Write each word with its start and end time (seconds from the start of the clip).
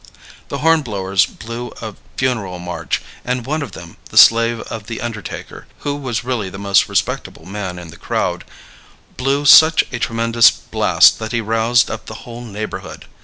The 0.49 0.57
hornblowers 0.65 1.27
blew 1.27 1.71
a 1.79 1.93
funeral 2.17 2.57
march; 2.57 3.03
and 3.23 3.45
one 3.45 3.61
of 3.61 3.73
them, 3.73 3.97
the 4.09 4.17
slave 4.17 4.61
of 4.61 4.87
the 4.87 4.99
undertaker, 4.99 5.67
who 5.81 5.95
was 5.95 6.23
really 6.23 6.49
the 6.49 6.57
most 6.57 6.89
respectable 6.89 7.45
man 7.45 7.77
in 7.77 7.89
the 7.91 7.97
crowd, 7.97 8.43
blew 9.15 9.45
such 9.45 9.83
a 9.91 9.99
tremendous 9.99 10.49
blast 10.49 11.19
that 11.19 11.33
he 11.33 11.39
roused 11.39 11.91
up 11.91 12.07
the 12.07 12.25
whole 12.25 12.41
neighborhood. 12.43 13.05